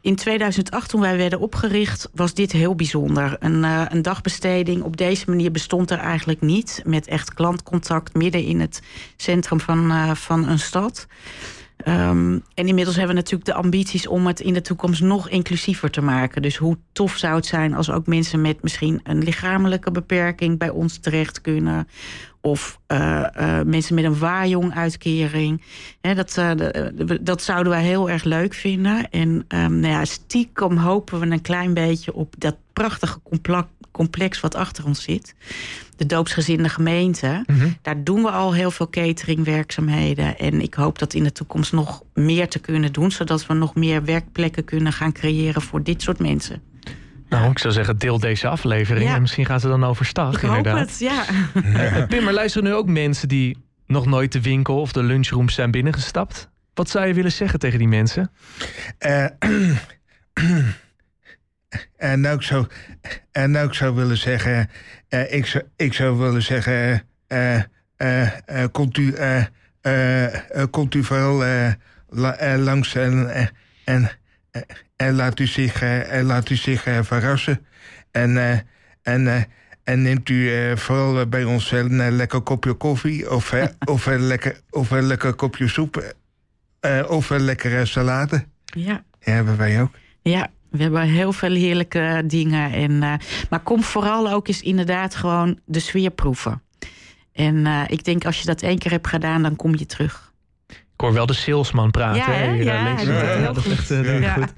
in 0.01 0.15
2008 0.15 0.89
toen 0.89 1.01
wij 1.01 1.17
werden 1.17 1.39
opgericht 1.39 2.09
was 2.13 2.33
dit 2.33 2.51
heel 2.51 2.75
bijzonder. 2.75 3.35
Een, 3.39 3.63
eh, 3.63 3.85
een 3.89 4.01
dagbesteding 4.01 4.83
op 4.83 4.97
deze 4.97 5.29
manier 5.29 5.51
bestond 5.51 5.91
er 5.91 5.97
eigenlijk 5.97 6.41
niet. 6.41 6.81
Met 6.85 7.07
echt 7.07 7.33
klantcontact 7.33 8.13
midden 8.13 8.43
in 8.43 8.59
het 8.59 8.81
centrum 9.17 9.59
van, 9.59 9.91
eh, 9.91 10.11
van 10.11 10.47
een 10.47 10.59
stad. 10.59 11.07
Ehm, 11.77 12.39
en 12.53 12.67
inmiddels 12.67 12.95
hebben 12.95 13.15
we 13.15 13.21
natuurlijk 13.21 13.49
de 13.49 13.53
ambities 13.53 14.07
om 14.07 14.27
het 14.27 14.39
in 14.39 14.53
de 14.53 14.61
toekomst 14.61 15.01
nog 15.01 15.29
inclusiever 15.29 15.91
te 15.91 16.01
maken. 16.01 16.41
Dus 16.41 16.57
hoe 16.57 16.77
tof 16.91 17.17
zou 17.17 17.35
het 17.35 17.45
zijn 17.45 17.73
als 17.73 17.91
ook 17.91 18.07
mensen 18.07 18.41
met 18.41 18.61
misschien 18.61 18.99
een 19.03 19.23
lichamelijke 19.23 19.91
beperking 19.91 20.57
bij 20.57 20.69
ons 20.69 20.97
terecht 20.97 21.41
kunnen. 21.41 21.87
Of 22.41 22.79
eh, 22.87 23.59
eh, 23.59 23.65
mensen 23.65 23.95
met 23.95 24.03
een 24.03 24.19
waarjong-uitkering. 24.19 25.61
Dat, 26.01 26.37
eh, 26.37 26.51
dat 27.21 27.41
zouden 27.41 27.71
wij 27.71 27.83
heel 27.83 28.09
erg 28.09 28.23
leuk 28.23 28.53
vinden. 28.53 29.09
En 29.09 29.45
ehm, 29.47 29.79
nou 29.79 29.93
ja, 29.93 30.05
stiekem 30.05 30.77
hopen 30.77 31.19
we 31.19 31.25
een 31.25 31.41
klein 31.41 31.73
beetje 31.73 32.13
op 32.13 32.33
dat 32.37 32.55
prachtige 32.73 33.19
compla- 33.23 33.67
complex 33.95 34.39
wat 34.39 34.55
achter 34.55 34.85
ons 34.85 35.03
zit. 35.03 35.35
De 35.97 36.05
doopsgezinde 36.05 36.69
gemeente. 36.69 37.43
Mhm. 37.45 37.69
Daar 37.81 38.03
doen 38.03 38.21
we 38.21 38.29
al 38.29 38.53
heel 38.53 38.71
veel 38.71 38.89
cateringwerkzaamheden. 38.89 40.37
En 40.37 40.61
ik 40.61 40.73
hoop 40.73 40.99
dat 40.99 41.13
in 41.13 41.23
de 41.23 41.31
toekomst 41.31 41.71
nog 41.71 42.03
meer 42.13 42.47
te 42.47 42.59
kunnen 42.59 42.93
doen. 42.93 43.11
Zodat 43.11 43.45
we 43.45 43.53
nog 43.53 43.75
meer 43.75 44.03
werkplekken 44.05 44.63
kunnen 44.63 44.93
gaan 44.93 45.11
creëren 45.11 45.61
voor 45.61 45.83
dit 45.83 46.01
soort 46.01 46.19
mensen. 46.19 46.61
Nou, 47.29 47.51
ik 47.51 47.59
zou 47.59 47.73
zeggen, 47.73 47.97
deel 47.97 48.19
deze 48.19 48.47
aflevering. 48.47 49.09
Ja. 49.09 49.15
En 49.15 49.21
misschien 49.21 49.45
gaan 49.45 49.59
ze 49.59 49.67
dan 49.67 49.83
overstag, 49.83 50.33
Ik 50.33 50.39
hoop 50.49 50.57
inderdaad. 50.57 50.89
het, 50.89 50.99
ja. 50.99 51.25
Eh, 51.95 52.07
Pim, 52.07 52.27
er 52.27 52.33
luisteren 52.33 52.67
nu 52.69 52.73
ook 52.73 52.87
mensen 52.87 53.27
die 53.27 53.57
nog 53.87 54.05
nooit 54.05 54.31
de 54.31 54.41
winkel 54.41 54.79
of 54.81 54.91
de 54.91 55.03
lunchroom 55.03 55.49
zijn 55.49 55.71
binnengestapt. 55.71 56.49
Wat 56.73 56.89
zou 56.89 57.07
je 57.07 57.13
willen 57.13 57.31
zeggen 57.31 57.59
tegen 57.59 57.79
die 57.79 57.87
mensen? 57.87 58.31
Eh, 58.97 59.25
en 61.97 62.19
nou 62.19 62.35
ik 62.35 62.41
zou, 62.41 62.67
en 63.31 63.51
nou 63.51 63.67
ik 63.67 63.73
zou 63.73 63.95
willen 63.95 64.17
zeggen, 64.17 64.69
eh, 65.09 65.33
ik, 65.33 65.45
zou, 65.45 65.63
ik 65.75 65.93
zou 65.93 66.17
willen 66.17 66.41
zeggen, 66.41 67.03
eh, 67.27 67.61
eh, 67.97 68.65
komt 68.71 68.97
u, 68.97 69.13
komt 70.71 70.95
u 70.95 71.03
vooral 71.03 71.37
la- 72.09 72.57
langs 72.57 72.95
en, 72.95 73.29
en, 73.85 74.09
en 74.95 75.13
laat 75.15 75.39
u 75.39 75.47
zich, 75.47 75.81
en 75.81 76.23
laat 76.25 76.49
u 76.49 76.55
zich 76.55 76.81
verrassen. 77.01 77.65
En, 78.11 78.37
en, 79.01 79.47
en 79.83 80.01
neemt 80.01 80.29
u 80.29 80.71
vooral 80.77 81.27
bij 81.27 81.43
ons 81.43 81.71
een 81.71 82.01
eh, 82.01 82.11
lekker 82.11 82.41
kopje 82.41 82.73
koffie 82.73 83.31
of, 83.31 83.53
of, 83.93 84.05
een, 84.05 84.21
lekker, 84.27 84.59
of 84.69 84.91
een 84.91 85.03
lekker 85.03 85.33
kopje 85.33 85.67
soep 85.67 86.15
of 87.07 87.29
een 87.29 87.41
lekkere 87.41 87.85
salade. 87.85 88.45
Ja. 88.65 89.03
Ja, 89.19 89.31
hebben 89.33 89.57
wij 89.57 89.81
ook. 89.81 89.91
Ja, 90.21 90.49
we 90.75 90.81
hebben 90.83 91.01
heel 91.01 91.31
veel 91.33 91.53
heerlijke 91.53 92.23
dingen. 92.25 92.71
En, 92.71 93.03
eh, 93.03 93.13
maar 93.49 93.59
kom 93.59 93.83
vooral 93.83 94.31
ook 94.31 94.47
eens 94.47 94.61
inderdaad 94.61 95.15
gewoon 95.15 95.59
de 95.65 95.79
sfeer 95.79 96.11
proeven. 96.11 96.61
En 97.33 97.65
eh, 97.65 97.81
ik 97.87 98.03
denk 98.03 98.25
als 98.25 98.39
je 98.39 98.45
dat 98.45 98.61
één 98.61 98.77
keer 98.77 98.91
hebt 98.91 99.07
gedaan, 99.07 99.41
dan 99.43 99.55
kom 99.55 99.75
je 99.77 99.85
terug. 99.85 100.33
Ik 100.67 101.01
hoor 101.01 101.13
wel 101.13 101.25
de 101.25 101.33
salesman 101.33 101.91
praten. 101.91 102.17
Ja, 102.21 102.31
hè, 102.31 102.45
hè? 102.45 102.53
hier, 102.53 102.63
Ja, 102.63 102.77
eh, 102.77 102.83
links. 102.85 103.03
heel 103.03 103.43
dat 103.53 103.57
is 103.57 103.63
goed. 103.63 103.71
echt, 103.71 103.89
heel 103.89 104.03
Ja. 104.21 104.33
goed. 104.33 104.53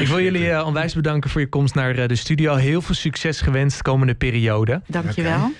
Ik 0.00 0.06
wil 0.08 0.20
jullie 0.20 0.50
eh, 0.50 0.66
onwijs 0.66 0.94
bedanken 0.94 1.30
voor 1.30 1.40
je 1.40 1.48
komst 1.48 1.74
naar 1.74 1.94
eh, 1.94 2.08
de 2.08 2.14
studio. 2.16 2.54
Heel 2.54 2.82
veel 2.82 2.94
succes 2.94 3.40
gewenst 3.40 3.76
de 3.76 3.82
komende 3.82 4.14
periode. 4.14 4.82
Dank 4.86 5.10
je 5.10 5.22
wel. 5.22 5.52